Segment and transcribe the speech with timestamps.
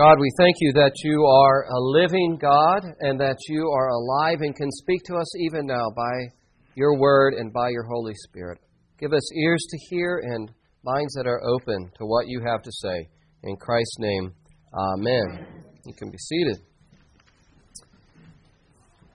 [0.00, 4.38] God, we thank you that you are a living God and that you are alive
[4.40, 6.32] and can speak to us even now by
[6.74, 8.56] your word and by your Holy Spirit.
[8.98, 10.50] Give us ears to hear and
[10.84, 13.10] minds that are open to what you have to say.
[13.42, 14.32] In Christ's name,
[14.72, 15.46] amen.
[15.84, 16.62] You can be seated.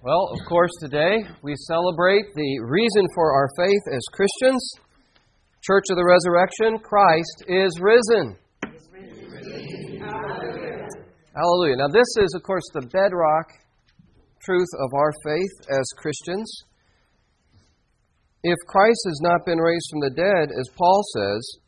[0.03, 4.71] Well, of course, today we celebrate the reason for our faith as Christians.
[5.63, 8.37] Church of the Resurrection, Christ is risen.
[11.35, 11.75] Hallelujah.
[11.75, 13.51] Now, this is, of course, the bedrock
[14.41, 16.49] truth of our faith as Christians.
[18.41, 21.59] If Christ has not been raised from the dead, as Paul says,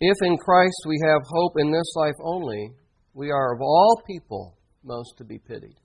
[0.00, 2.70] if in Christ we have hope in this life only,
[3.14, 5.76] we are of all people most to be pitied.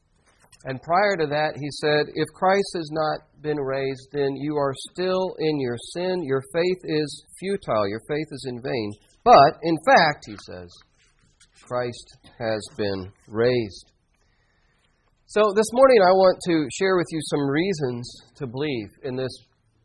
[0.65, 4.73] And prior to that, he said, If Christ has not been raised, then you are
[4.91, 6.23] still in your sin.
[6.23, 7.87] Your faith is futile.
[7.87, 8.93] Your faith is in vain.
[9.23, 10.69] But, in fact, he says,
[11.61, 13.91] Christ has been raised.
[15.27, 19.31] So, this morning I want to share with you some reasons to believe in this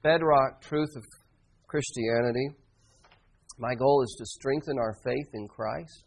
[0.03, 1.05] bedrock truth of
[1.69, 2.51] Christianity.
[3.59, 6.05] My goal is to strengthen our faith in Christ.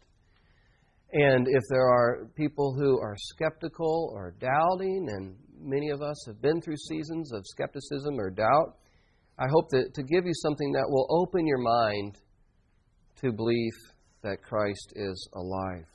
[1.12, 6.40] And if there are people who are skeptical or doubting, and many of us have
[6.40, 8.76] been through seasons of skepticism or doubt,
[9.38, 12.16] I hope that, to give you something that will open your mind
[13.22, 13.72] to belief
[14.22, 15.86] that Christ is alive.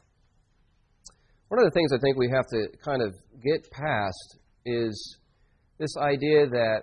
[1.50, 5.18] One of the things I think we have to kind of get past is
[5.78, 6.82] this idea that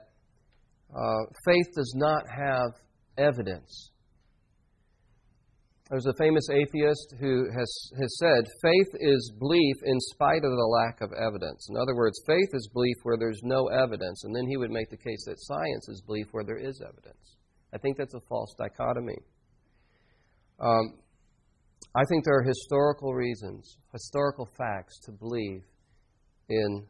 [0.95, 2.71] uh, faith does not have
[3.19, 3.91] evidence.
[5.91, 10.71] There's a famous atheist who has, has said, faith is belief in spite of the
[10.81, 11.69] lack of evidence.
[11.69, 14.25] In other words, faith is belief where there's no evidence.
[14.25, 17.37] And then he would make the case that science is belief where there is evidence.
[17.75, 19.19] I think that's a false dichotomy.
[20.61, 20.95] Um,
[21.95, 25.63] I think there are historical reasons, historical facts to believe
[26.49, 26.87] in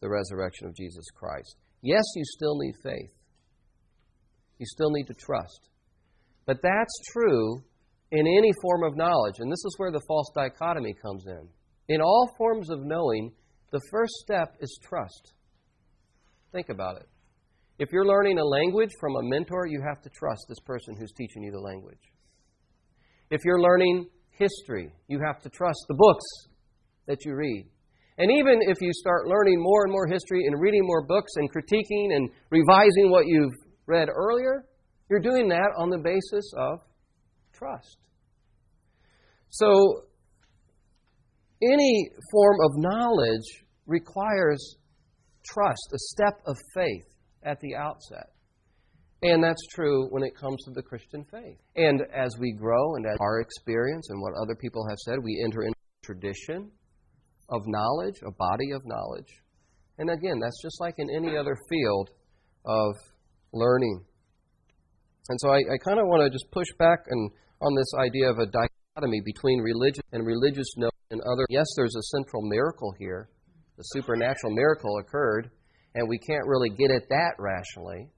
[0.00, 1.56] the resurrection of Jesus Christ.
[1.82, 3.10] Yes, you still need faith.
[4.58, 5.68] You still need to trust.
[6.46, 7.62] But that's true
[8.10, 9.36] in any form of knowledge.
[9.38, 11.48] And this is where the false dichotomy comes in.
[11.88, 13.32] In all forms of knowing,
[13.72, 15.34] the first step is trust.
[16.52, 17.08] Think about it.
[17.78, 21.12] If you're learning a language from a mentor, you have to trust this person who's
[21.12, 22.00] teaching you the language.
[23.30, 24.06] If you're learning
[24.38, 26.24] history, you have to trust the books
[27.06, 27.66] that you read.
[28.18, 31.50] And even if you start learning more and more history and reading more books and
[31.52, 33.52] critiquing and revising what you've
[33.86, 34.64] read earlier,
[35.10, 36.80] you're doing that on the basis of
[37.52, 37.98] trust.
[39.50, 40.02] So,
[41.62, 44.76] any form of knowledge requires
[45.44, 47.06] trust, a step of faith
[47.42, 48.30] at the outset.
[49.26, 51.58] And that's true when it comes to the Christian faith.
[51.74, 55.42] And as we grow and as our experience and what other people have said, we
[55.44, 56.70] enter into a tradition
[57.50, 59.42] of knowledge, a body of knowledge.
[59.98, 62.10] And again, that's just like in any other field
[62.64, 62.94] of
[63.52, 64.04] learning.
[65.28, 68.30] And so I, I kind of want to just push back and, on this idea
[68.30, 71.46] of a dichotomy between religion and religious knowledge and other.
[71.48, 73.28] Yes, there's a central miracle here.
[73.76, 75.50] The supernatural miracle occurred,
[75.96, 78.08] and we can't really get at that rationally.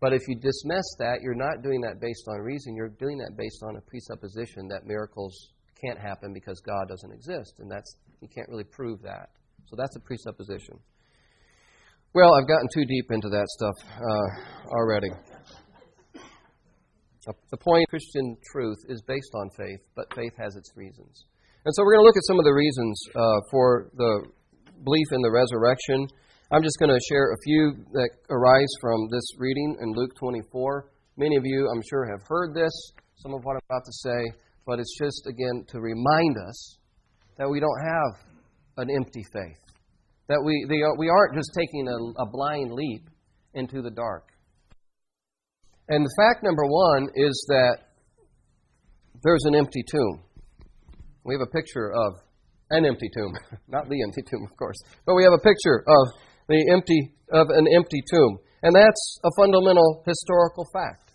[0.00, 2.74] But if you dismiss that, you're not doing that based on reason.
[2.74, 7.60] You're doing that based on a presupposition that miracles can't happen because God doesn't exist.
[7.60, 9.30] And that's you can't really prove that.
[9.66, 10.78] So that's a presupposition.
[12.12, 15.10] Well, I've gotten too deep into that stuff uh, already.
[17.50, 21.26] The point Christian truth is based on faith, but faith has its reasons.
[21.64, 24.24] And so we're going to look at some of the reasons uh, for the
[24.82, 26.08] belief in the resurrection.
[26.52, 30.90] I'm just going to share a few that arise from this reading in Luke 24.
[31.16, 32.72] Many of you, I'm sure, have heard this,
[33.14, 36.78] some of what I'm about to say, but it's just, again, to remind us
[37.38, 38.18] that we don't have
[38.78, 39.62] an empty faith,
[40.28, 43.08] that we, they, we aren't just taking a, a blind leap
[43.54, 44.30] into the dark.
[45.88, 47.76] And the fact number one is that
[49.22, 50.24] there's an empty tomb.
[51.24, 52.14] We have a picture of
[52.70, 53.34] an empty tomb,
[53.68, 57.46] not the empty tomb, of course, but we have a picture of the empty of
[57.50, 58.38] an empty tomb.
[58.62, 61.14] And that's a fundamental historical fact.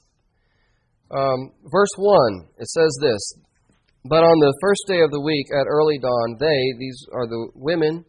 [1.11, 3.21] Um, verse 1, it says this
[4.05, 7.51] But on the first day of the week at early dawn, they, these are the
[7.53, 8.05] women,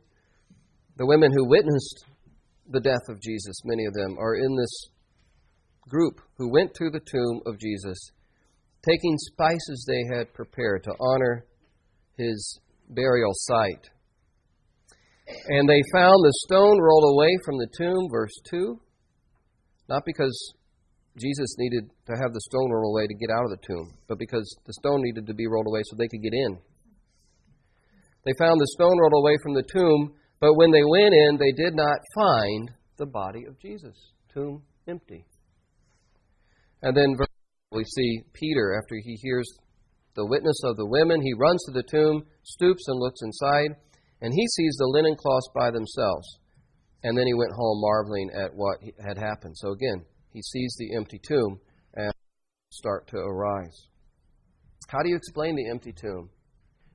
[0.96, 2.06] the women who witnessed
[2.70, 4.90] the death of Jesus, many of them are in this
[5.88, 7.98] group who went to the tomb of Jesus,
[8.88, 11.44] taking spices they had prepared to honor
[12.16, 13.90] his burial site.
[15.26, 18.80] And they found the stone rolled away from the tomb, verse 2.
[19.88, 20.54] Not because
[21.18, 24.18] Jesus needed to have the stone rolled away to get out of the tomb, but
[24.18, 26.58] because the stone needed to be rolled away so they could get in.
[28.24, 31.52] They found the stone rolled away from the tomb, but when they went in, they
[31.52, 33.94] did not find the body of Jesus.
[34.32, 35.24] Tomb empty.
[36.82, 37.28] And then verse
[37.72, 39.46] we see Peter, after he hears
[40.14, 43.76] the witness of the women, he runs to the tomb, stoops and looks inside,
[44.20, 46.38] and he sees the linen cloths by themselves.
[47.02, 49.56] And then he went home marveling at what had happened.
[49.56, 51.60] So again, he sees the empty tomb
[51.94, 52.12] and
[52.70, 53.88] start to arise.
[54.88, 56.30] How do you explain the empty tomb?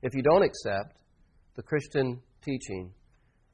[0.02, 0.98] If you don't accept
[1.56, 2.92] the Christian teaching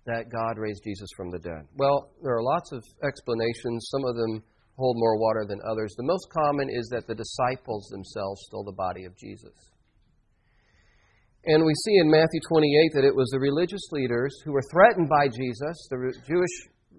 [0.07, 1.69] that God raised Jesus from the dead?
[1.77, 3.89] Well, there are lots of explanations.
[3.91, 4.43] Some of them
[4.77, 5.95] hold more water than others.
[5.97, 9.53] The most common is that the disciples themselves stole the body of Jesus.
[11.47, 15.09] And we see in Matthew 28 that it was the religious leaders who were threatened
[15.09, 16.51] by Jesus, the Jewish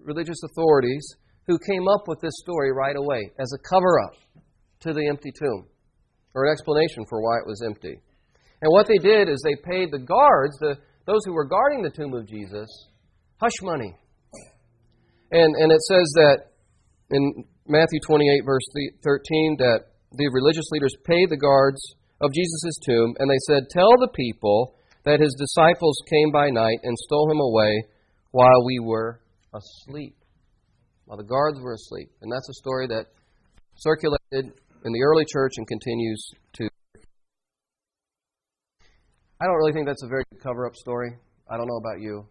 [0.02, 1.06] religious authorities,
[1.46, 4.14] who came up with this story right away as a cover up
[4.80, 5.66] to the empty tomb,
[6.34, 8.00] or an explanation for why it was empty.
[8.62, 10.76] And what they did is they paid the guards, the,
[11.06, 12.68] those who were guarding the tomb of Jesus,
[13.40, 13.94] hush money.
[15.32, 16.38] And, and it says that
[17.10, 18.64] in Matthew 28, verse
[19.04, 19.80] 13, that
[20.12, 21.80] the religious leaders paid the guards
[22.20, 24.74] of Jesus' tomb, and they said, Tell the people
[25.04, 27.84] that his disciples came by night and stole him away
[28.32, 29.20] while we were
[29.54, 30.16] asleep.
[31.06, 32.10] While the guards were asleep.
[32.22, 33.06] And that's a story that
[33.76, 34.20] circulated
[34.84, 36.68] in the early church and continues to.
[39.40, 41.16] I don't really think that's a very good cover up story.
[41.50, 42.26] I don't know about you.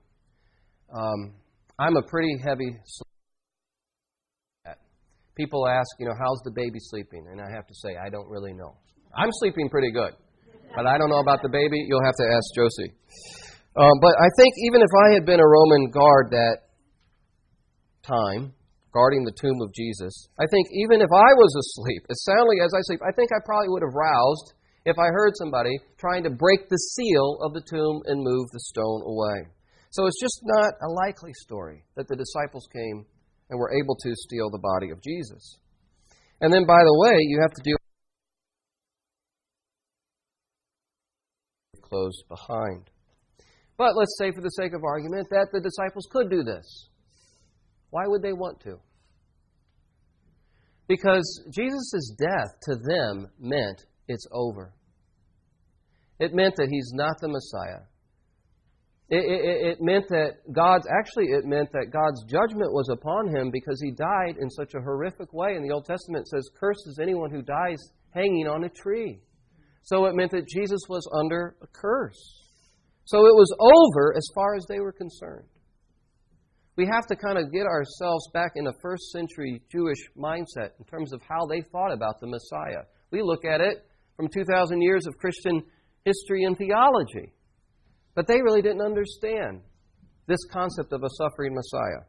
[0.93, 1.33] Um,
[1.77, 3.09] I'm a pretty heavy sleeper.
[5.35, 7.25] People ask, you know, how's the baby sleeping?
[7.31, 8.75] And I have to say, I don't really know.
[9.15, 10.13] I'm sleeping pretty good,
[10.75, 11.81] but I don't know about the baby.
[11.87, 12.93] You'll have to ask Josie.
[13.75, 16.57] Um, but I think even if I had been a Roman guard that
[18.03, 18.53] time,
[18.93, 22.73] guarding the tomb of Jesus, I think even if I was asleep, as soundly as
[22.73, 24.53] I sleep, I think I probably would have roused
[24.85, 28.63] if I heard somebody trying to break the seal of the tomb and move the
[28.73, 29.49] stone away.
[29.91, 33.05] So it's just not a likely story that the disciples came
[33.49, 35.57] and were able to steal the body of Jesus.
[36.41, 37.78] And then, by the way, you have to deal
[41.89, 42.89] closed behind.
[43.77, 46.89] But let's say, for the sake of argument, that the disciples could do this.
[47.91, 48.75] Why would they want to?
[50.87, 54.73] Because Jesus' death to them meant it's over.
[56.19, 57.83] It meant that he's not the Messiah.
[59.11, 63.49] It, it, it, meant that God's, actually, it meant that God's judgment was upon him
[63.49, 65.55] because he died in such a horrific way.
[65.55, 67.79] In the Old Testament, says, Cursed is anyone who dies
[68.13, 69.19] hanging on a tree.
[69.83, 72.39] So it meant that Jesus was under a curse.
[73.05, 75.47] So it was over as far as they were concerned.
[76.75, 80.85] We have to kind of get ourselves back in a first century Jewish mindset in
[80.89, 82.85] terms of how they thought about the Messiah.
[83.11, 83.85] We look at it
[84.15, 85.61] from 2,000 years of Christian
[86.05, 87.33] history and theology.
[88.15, 89.61] But they really didn't understand
[90.27, 92.05] this concept of a suffering Messiah.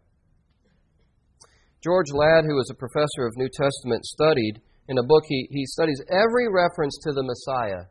[1.82, 5.64] George Ladd, who was a professor of New Testament, studied in a book, he, he
[5.66, 7.86] studies every reference to the Messiah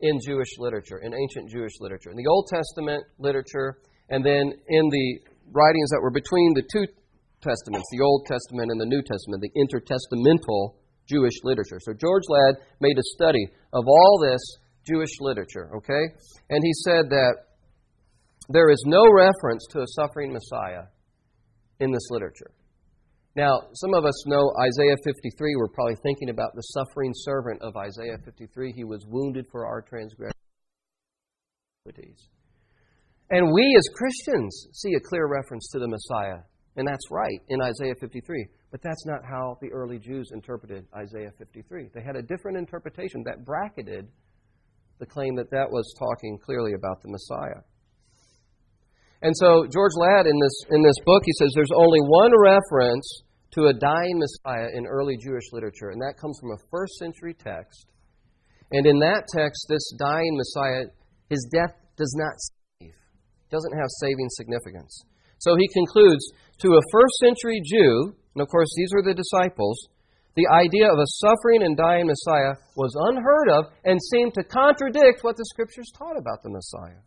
[0.00, 4.84] in Jewish literature, in ancient Jewish literature, in the Old Testament literature, and then in
[4.88, 5.08] the
[5.50, 6.86] writings that were between the two
[7.42, 10.74] Testaments, the Old Testament and the New Testament, the intertestamental
[11.06, 11.78] Jewish literature.
[11.80, 14.40] So George Ladd made a study of all this
[14.86, 16.14] Jewish literature, okay?
[16.48, 17.34] And he said that
[18.48, 20.86] there is no reference to a suffering Messiah
[21.80, 22.52] in this literature.
[23.36, 25.56] Now, some of us know Isaiah 53.
[25.56, 28.72] We're probably thinking about the suffering servant of Isaiah 53.
[28.72, 30.32] He was wounded for our transgressions.
[33.30, 36.38] And we as Christians see a clear reference to the Messiah.
[36.76, 38.46] And that's right in Isaiah 53.
[38.70, 41.90] But that's not how the early Jews interpreted Isaiah 53.
[41.94, 44.08] They had a different interpretation that bracketed
[44.98, 47.60] the claim that that was talking clearly about the Messiah.
[49.22, 53.22] And so George Ladd in this in this book he says there's only one reference
[53.56, 57.32] to a dying Messiah in early Jewish literature, and that comes from a first century
[57.32, 57.88] text.
[58.70, 60.92] And in that text, this dying Messiah,
[61.30, 62.92] his death does not save,
[63.48, 64.92] doesn't have saving significance.
[65.38, 66.20] So he concludes
[66.60, 69.88] to a first century Jew, and of course these were the disciples,
[70.36, 75.24] the idea of a suffering and dying Messiah was unheard of and seemed to contradict
[75.24, 77.00] what the scriptures taught about the Messiah.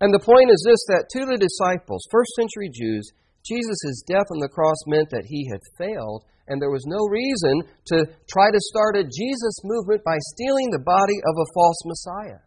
[0.00, 3.12] And the point is this that to the disciples, first century Jews,
[3.48, 7.64] Jesus' death on the cross meant that he had failed, and there was no reason
[7.88, 12.40] to try to start a Jesus movement by stealing the body of a false Messiah.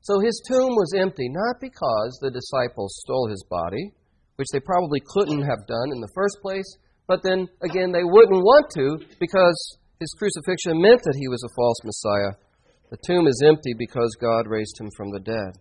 [0.00, 3.92] So his tomb was empty, not because the disciples stole his body,
[4.36, 6.68] which they probably couldn't have done in the first place,
[7.06, 11.54] but then again, they wouldn't want to because his crucifixion meant that he was a
[11.56, 12.32] false Messiah.
[12.90, 15.52] The tomb is empty because God raised him from the dead.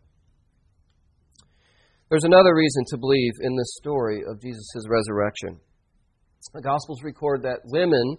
[2.09, 5.59] There's another reason to believe in this story of Jesus' resurrection.
[6.53, 8.15] The Gospels record that women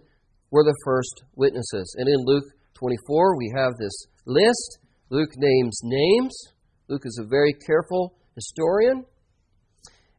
[0.50, 1.97] were the first witnesses.
[1.99, 4.80] And in Luke 24, we have this list.
[5.09, 6.37] Luke names names.
[6.88, 9.07] Luke is a very careful historian.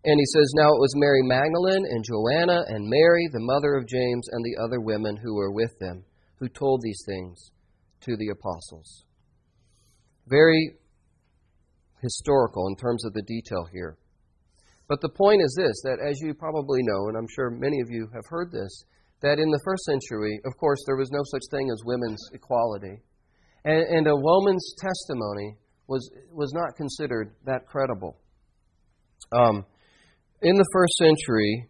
[0.03, 3.87] And he says, Now it was Mary Magdalene and Joanna and Mary, the mother of
[3.87, 6.05] James, and the other women who were with them,
[6.39, 7.51] who told these things
[8.01, 9.05] to the apostles.
[10.25, 10.79] Very
[12.01, 13.97] historical in terms of the detail here.
[14.87, 17.89] But the point is this that as you probably know, and I'm sure many of
[17.89, 18.85] you have heard this,
[19.21, 23.01] that in the first century, of course, there was no such thing as women's equality.
[23.65, 28.17] And, and a woman's testimony was, was not considered that credible.
[29.31, 29.65] Um,
[30.41, 31.67] in the first century,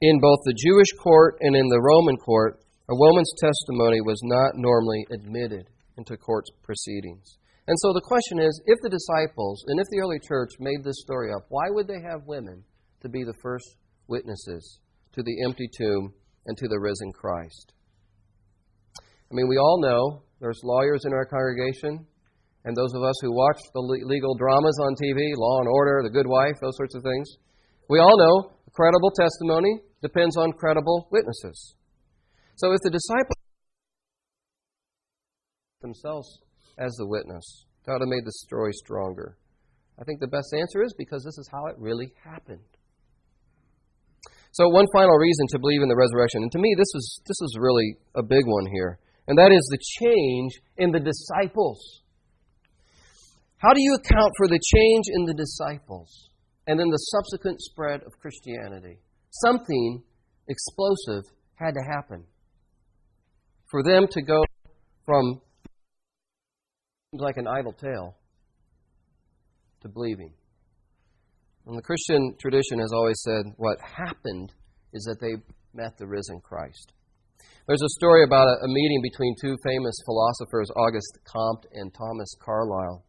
[0.00, 4.52] in both the Jewish court and in the Roman court, a woman's testimony was not
[4.54, 7.36] normally admitted into court proceedings.
[7.68, 11.04] And so the question is if the disciples and if the early church made this
[11.04, 12.64] story up, why would they have women
[13.02, 13.76] to be the first
[14.08, 14.80] witnesses
[15.12, 16.14] to the empty tomb
[16.46, 17.74] and to the risen Christ?
[18.96, 22.06] I mean, we all know there's lawyers in our congregation,
[22.64, 26.10] and those of us who watch the legal dramas on TV, Law and Order, The
[26.10, 27.28] Good Wife, those sorts of things.
[27.90, 31.74] We all know credible testimony depends on credible witnesses.
[32.56, 33.36] So if the disciples
[35.82, 36.40] themselves
[36.78, 39.36] as the witness, would have made the story stronger.
[39.98, 42.64] I think the best answer is because this is how it really happened.
[44.52, 47.40] So one final reason to believe in the resurrection, and to me this is this
[47.42, 52.02] is really a big one here, and that is the change in the disciples.
[53.58, 56.28] How do you account for the change in the disciples?
[56.68, 58.98] and then the subsequent spread of Christianity.
[59.30, 60.02] Something
[60.48, 62.24] explosive had to happen
[63.70, 64.44] for them to go
[65.06, 65.40] from
[67.12, 68.16] like an idle tale
[69.80, 70.32] to believing.
[71.66, 74.52] And the Christian tradition has always said what happened
[74.92, 75.34] is that they
[75.74, 76.92] met the risen Christ.
[77.66, 82.34] There's a story about a, a meeting between two famous philosophers, Auguste Comte and Thomas
[82.42, 83.04] Carlyle.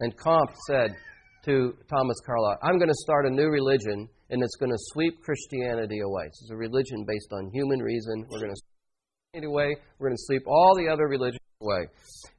[0.00, 0.96] And Comte said,
[1.44, 5.22] to Thomas Carlyle, I'm going to start a new religion and it's going to sweep
[5.22, 6.24] Christianity away.
[6.26, 8.26] This is a religion based on human reason.
[8.28, 9.74] We're going to sweep it away.
[9.98, 11.86] We're going to sweep all the other religions away.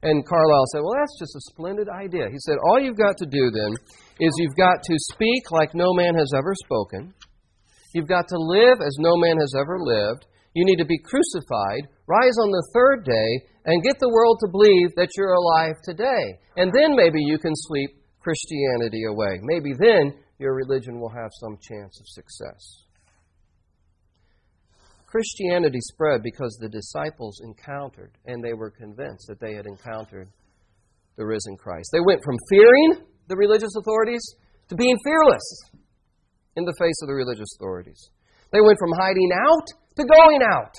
[0.02, 2.26] And Carlyle said, Well, that's just a splendid idea.
[2.30, 3.72] He said, All you've got to do then
[4.18, 7.14] is you've got to speak like no man has ever spoken.
[7.94, 10.26] You've got to live as no man has ever lived.
[10.54, 14.50] You need to be crucified, rise on the third day, and get the world to
[14.50, 16.40] believe that you're alive today.
[16.56, 19.38] And then maybe you can sweep Christianity away.
[19.42, 22.84] Maybe then your religion will have some chance of success.
[25.12, 30.32] Christianity spread because the disciples encountered and they were convinced that they had encountered
[31.20, 31.92] the risen Christ.
[31.92, 34.24] They went from fearing the religious authorities
[34.68, 35.44] to being fearless
[36.56, 38.00] in the face of the religious authorities.
[38.56, 39.66] They went from hiding out
[40.00, 40.72] to going out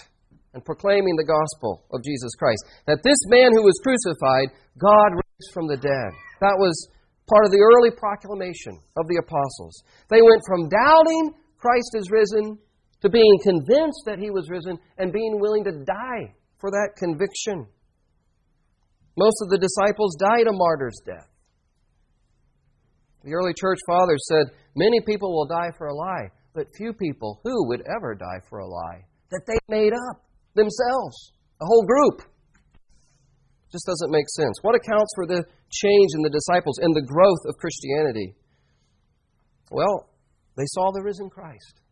[0.57, 2.65] and proclaiming the gospel of Jesus Christ.
[2.89, 4.49] That this man who was crucified,
[4.81, 6.09] God raised from the dead.
[6.41, 6.73] That was
[7.29, 9.77] part of the early proclamation of the apostles.
[10.09, 12.57] They went from doubting Christ is risen
[13.03, 17.67] to being convinced that he was risen and being willing to die for that conviction.
[19.17, 21.27] Most of the disciples died a martyr's death.
[23.23, 27.41] The early church fathers said, Many people will die for a lie, but few people
[27.43, 30.23] who would ever die for a lie that they made up
[30.55, 32.21] themselves, a whole group.
[33.71, 34.53] Just doesn't make sense.
[34.61, 38.35] What accounts for the change in the disciples and the growth of Christianity?
[39.71, 40.09] Well,
[40.55, 41.82] they saw the risen Christ.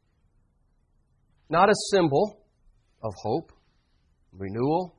[1.52, 2.38] Not a symbol
[3.04, 3.52] of hope,
[4.32, 4.96] renewal,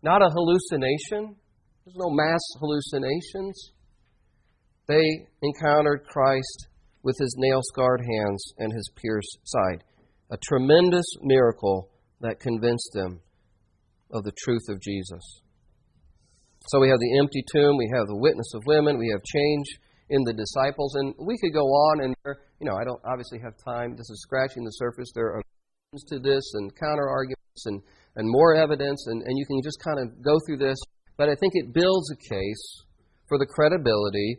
[0.00, 1.34] not a hallucination.
[1.84, 3.72] There's no mass hallucinations.
[4.86, 6.68] They encountered Christ
[7.02, 9.82] with his nail scarred hands and his pierced side.
[10.30, 11.90] A tremendous miracle
[12.20, 13.22] that convinced them
[14.12, 15.42] of the truth of Jesus.
[16.68, 19.66] So we have the empty tomb, we have the witness of women, we have change
[20.10, 22.14] in the disciples, and we could go on and
[22.62, 23.98] you know I don't obviously have time.
[23.98, 25.10] This is scratching the surface.
[25.14, 25.42] There are
[26.08, 27.82] to this and counter arguments and,
[28.16, 30.78] and more evidence, and, and you can just kind of go through this.
[31.18, 32.64] But I think it builds a case
[33.28, 34.38] for the credibility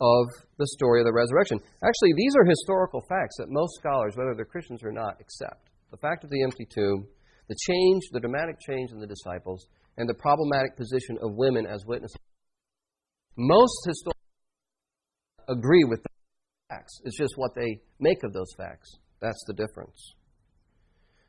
[0.00, 0.26] of
[0.58, 1.60] the story of the resurrection.
[1.84, 5.70] Actually, these are historical facts that most scholars, whether they're Christians or not, accept.
[5.92, 7.06] The fact of the empty tomb,
[7.48, 11.84] the change, the dramatic change in the disciples, and the problematic position of women as
[11.86, 12.16] witnesses.
[13.36, 14.18] Most historians
[15.46, 16.09] agree with the
[16.70, 17.00] facts.
[17.04, 18.88] It's just what they make of those facts.
[19.20, 20.14] That's the difference.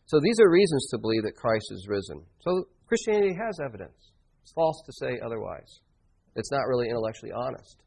[0.05, 2.23] So these are reasons to believe that Christ is risen.
[2.41, 3.97] So Christianity has evidence.
[4.43, 5.79] It's false to say otherwise.
[6.35, 7.77] It's not really intellectually honest.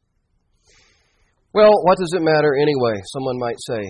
[1.53, 3.01] Well, what does it matter anyway?
[3.13, 3.81] Someone might say.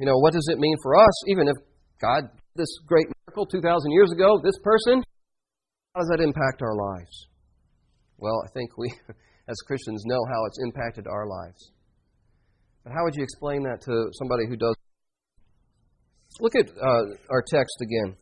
[0.00, 1.54] You know, what does it mean for us, even if
[2.00, 5.02] God did this great miracle 2,000 years ago, this person,
[5.94, 7.28] how does that impact our lives?
[8.18, 8.92] Well, I think we,
[9.48, 11.70] as Christians, know how it's impacted our lives.
[12.84, 14.74] But how would you explain that to somebody who does?
[16.40, 18.16] Look at uh, our text again.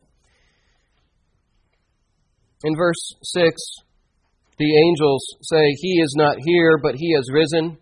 [2.63, 3.61] In verse 6,
[4.57, 7.77] the angels say, He is not here, but He has risen.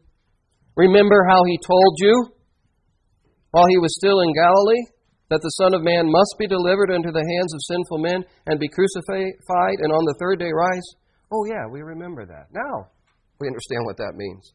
[0.77, 2.31] Remember how He told you
[3.51, 4.85] while He was still in Galilee
[5.29, 8.59] that the Son of Man must be delivered into the hands of sinful men and
[8.59, 10.87] be crucified and on the third day rise?
[11.31, 12.47] Oh, yeah, we remember that.
[12.53, 12.87] Now
[13.39, 14.53] we understand what that means.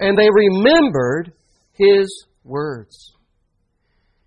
[0.00, 1.32] And they remembered
[1.74, 3.12] His words.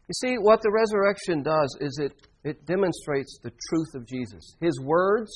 [0.07, 2.13] You see, what the resurrection does is it,
[2.43, 4.55] it demonstrates the truth of Jesus.
[4.61, 5.31] His words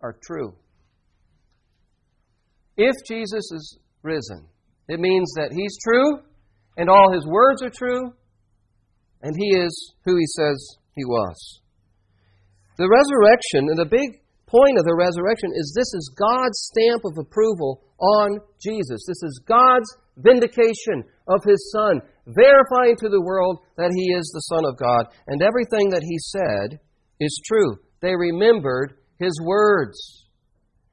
[0.00, 0.54] are true.
[2.76, 4.46] If Jesus is risen,
[4.88, 6.20] it means that He's true
[6.76, 8.12] and all His words are true
[9.22, 11.60] and He is who He says He was.
[12.78, 14.21] The resurrection, and the big
[14.52, 19.08] point of the resurrection is this is God's stamp of approval on Jesus.
[19.08, 24.46] This is God's vindication of His Son, verifying to the world that He is the
[24.52, 25.08] Son of God.
[25.26, 26.78] And everything that He said
[27.18, 27.80] is true.
[28.00, 29.96] They remembered His words.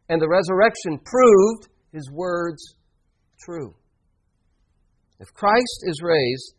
[0.07, 2.63] And the resurrection proved His words
[3.43, 3.75] true.
[5.19, 6.53] If Christ is raised,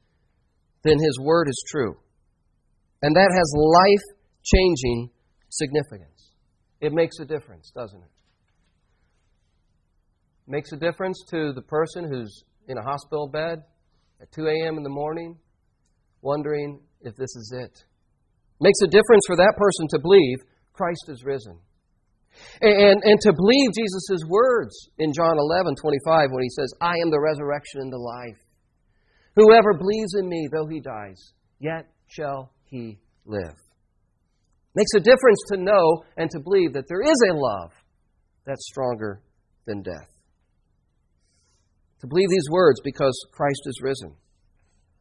[0.85, 1.95] then His word is true.
[3.01, 5.11] And that has life changing
[5.49, 6.20] significance.
[6.81, 8.11] It makes a difference, doesn't it?
[10.47, 13.63] Makes a difference to the person who's in a hospital bed
[14.21, 14.77] at 2 a.m.
[14.77, 15.37] in the morning,
[16.23, 17.85] wondering if this is it.
[18.61, 20.39] Makes a difference for that person to believe
[20.73, 21.59] Christ is risen.
[22.61, 27.11] And, and to believe Jesus' words in John 11, 25, when he says, I am
[27.11, 28.39] the resurrection and the life.
[29.37, 33.57] Whoever believes in me, though he dies, yet shall he live.
[34.75, 37.73] Makes a difference to know and to believe that there is a love
[38.47, 39.21] that's stronger
[39.67, 40.09] than death.
[42.01, 44.15] To believe these words because Christ is risen.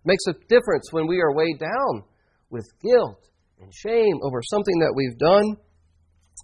[0.06, 2.04] Makes a difference when we are weighed down
[2.50, 3.30] with guilt
[3.62, 5.56] and shame over something that we've done.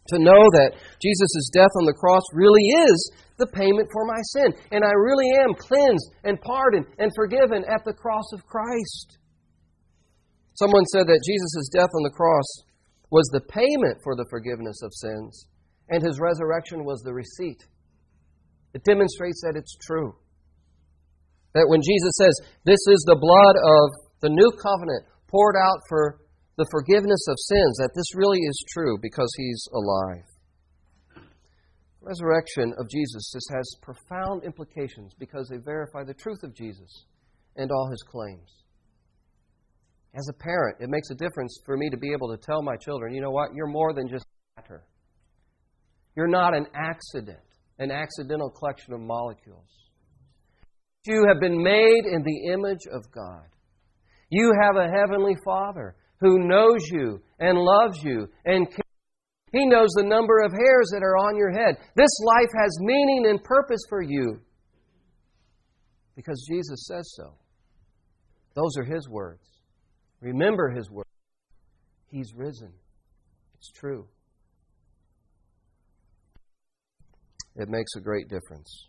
[0.10, 4.54] To know that Jesus' death on the cross really is the payment for my sin.
[4.72, 9.18] And I really am cleansed and pardoned and forgiven at the cross of Christ.
[10.54, 12.46] Someone said that Jesus' death on the cross
[13.16, 15.48] was the payment for the forgiveness of sins,
[15.88, 17.64] and his resurrection was the receipt.
[18.76, 20.12] It demonstrates that it's true.
[21.54, 22.36] That when Jesus says,
[22.68, 23.86] This is the blood of
[24.20, 26.20] the new covenant poured out for
[26.58, 30.28] the forgiveness of sins, that this really is true because he's alive
[32.06, 37.06] resurrection of Jesus this has profound implications because they verify the truth of Jesus
[37.56, 38.65] and all his claims.
[40.16, 42.78] As a parent, it makes a difference for me to be able to tell my
[42.78, 44.26] children, you know what, you're more than just
[44.56, 44.86] matter.
[46.16, 47.40] You're not an accident,
[47.80, 49.70] an accidental collection of molecules.
[51.06, 53.44] You have been made in the image of God.
[54.30, 58.82] You have a heavenly Father who knows you and loves you and cares
[59.56, 61.78] he knows the number of hairs that are on your head.
[61.96, 64.42] This life has meaning and purpose for you
[66.18, 67.36] because Jesus says so.
[68.54, 69.55] Those are His words.
[70.22, 71.06] Remember His word.
[72.08, 72.74] He's risen.
[73.56, 74.08] It's true.
[77.56, 78.88] It makes a great difference.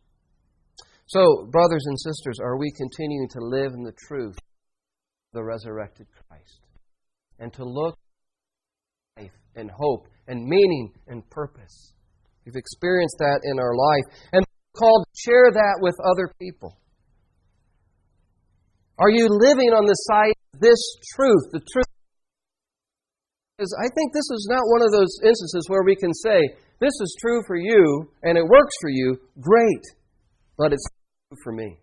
[1.07, 6.07] So, brothers and sisters, are we continuing to live in the truth of the resurrected
[6.29, 6.61] Christ
[7.39, 7.97] and to look
[9.19, 11.93] life and hope and meaning and purpose.
[12.45, 14.45] We've experienced that in our life and
[14.77, 16.77] called to share that with other people.
[18.99, 20.81] Are you living on the side this
[21.15, 21.87] truth, the truth?
[23.59, 26.45] is, I think this is not one of those instances where we can say,
[26.79, 29.85] this is true for you and it works for you, great,
[30.59, 30.85] but it's
[31.29, 31.81] true for me.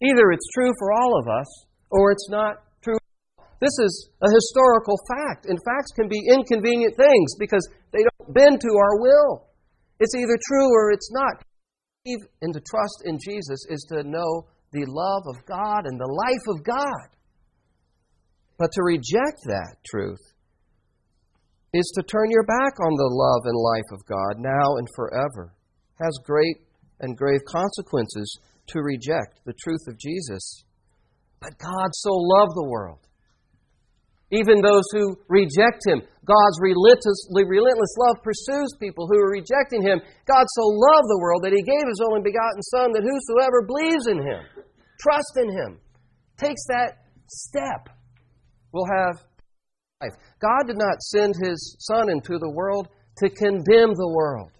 [0.00, 2.96] Either it's true for all of us or it's not true.
[3.60, 8.60] this is a historical fact, and facts can be inconvenient things because they don't bend
[8.60, 9.48] to our will.
[10.00, 11.42] It's either true or it's not.
[12.40, 16.56] And to trust in Jesus is to know the love of God and the life
[16.56, 17.17] of God.
[18.58, 20.20] But to reject that truth
[21.72, 25.54] is to turn your back on the love and life of God now and forever.
[25.98, 26.56] It has great
[27.00, 30.64] and grave consequences to reject the truth of Jesus.
[31.40, 33.08] But God so loved the world
[34.30, 36.04] even those who reject him.
[36.24, 40.00] God's relentless, relentless love pursues people who are rejecting him.
[40.28, 44.06] God so loved the world that he gave his only begotten Son that whosoever believes
[44.06, 44.44] in him,
[45.00, 45.80] trusts in him,
[46.36, 47.88] takes that step,
[48.72, 49.24] will have
[50.00, 50.12] life.
[50.40, 54.52] God did not send his Son into the world to condemn the world.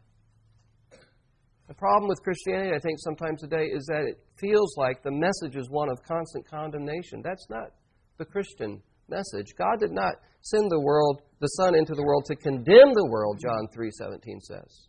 [1.68, 5.57] The problem with Christianity, I think, sometimes today is that it feels like the message
[5.57, 7.21] is one of constant condemnation.
[7.23, 7.68] That's not
[8.16, 9.55] the Christian message.
[9.57, 13.38] God did not send the world, the Son into the world to condemn the world,
[13.38, 14.88] John 3:17 says.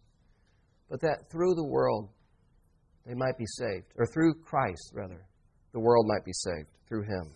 [0.89, 2.09] But that through the world
[3.05, 5.25] they might be saved, or through Christ rather,
[5.73, 7.33] the world might be saved through him.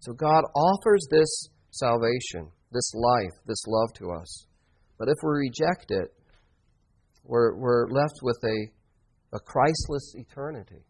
[0.00, 4.46] So God offers this salvation, this life, this love to us.
[4.98, 6.12] But if we reject it,
[7.24, 10.82] we're, we're left with a, a Christless eternity.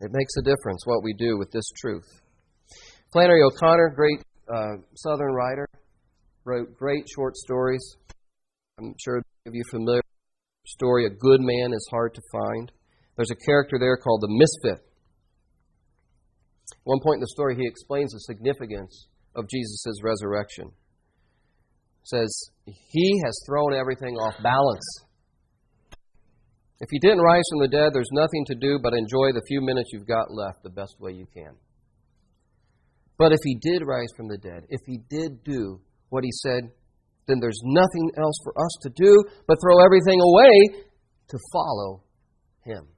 [0.00, 2.06] It makes a difference what we do with this truth.
[3.12, 5.68] Flannery O'Connor, great uh, Southern writer,
[6.44, 7.96] wrote great short stories.
[8.78, 11.06] I'm sure of you familiar with the story.
[11.06, 12.72] A good man is hard to find.
[13.16, 14.84] There's a character there called the misfit.
[16.84, 20.70] One point in the story, he explains the significance of Jesus' resurrection.
[22.04, 24.84] says he has thrown everything off balance.
[26.80, 29.60] If he didn't rise from the dead, there's nothing to do but enjoy the few
[29.60, 31.54] minutes you've got left the best way you can.
[33.18, 36.70] But if he did rise from the dead, if he did do what he said,
[37.28, 40.84] then there's nothing else for us to do but throw everything away
[41.28, 42.02] to follow
[42.64, 42.88] him.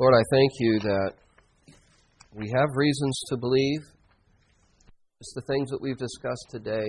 [0.00, 1.12] Lord, I thank you that
[2.32, 3.80] we have reasons to believe.
[5.20, 6.86] It's the things that we've discussed today.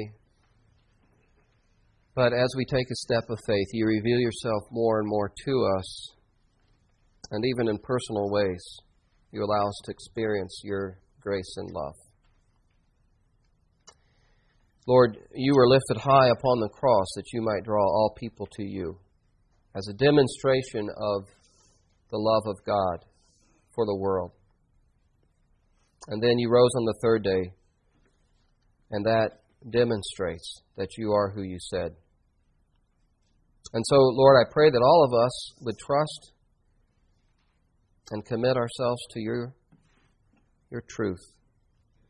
[2.15, 5.67] But as we take a step of faith, you reveal yourself more and more to
[5.77, 6.11] us,
[7.31, 8.63] and even in personal ways
[9.33, 11.95] you allow us to experience your grace and love.
[14.87, 18.63] Lord, you were lifted high upon the cross that you might draw all people to
[18.63, 18.97] you
[19.75, 21.27] as a demonstration of
[22.11, 23.05] the love of God
[23.73, 24.31] for the world.
[26.07, 27.53] And then you rose on the third day,
[28.91, 31.95] and that demonstrates that you are who you said.
[33.73, 36.31] And so, Lord, I pray that all of us would trust
[38.11, 39.55] and commit ourselves to your,
[40.69, 41.21] your truth.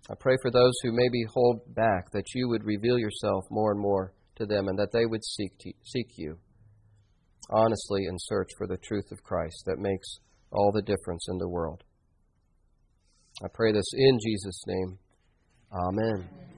[0.10, 3.80] I pray for those who maybe hold back that you would reveal yourself more and
[3.80, 6.40] more to them and that they would seek, to, seek you
[7.50, 10.20] honestly in search for the truth of Christ that makes
[10.52, 11.84] all the difference in the world.
[13.44, 15.00] I pray this in Jesus' name.
[15.74, 16.51] Amen.